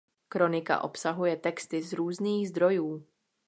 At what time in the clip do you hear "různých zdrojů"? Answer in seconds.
1.93-3.05